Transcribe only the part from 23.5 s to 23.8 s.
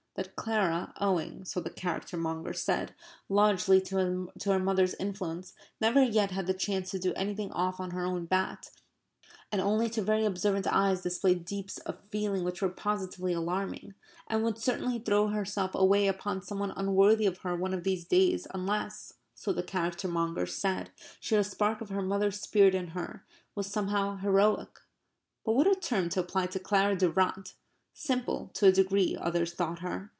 was